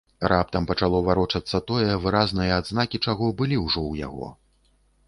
[0.31, 4.37] Раптам пачало варочацца тое, выразныя адзнакі чаго былі ўжо ў яго.